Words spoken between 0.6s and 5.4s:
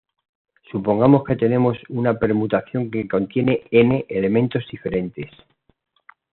Supongamos que tenemos una permutación que contiene N elementos diferentes.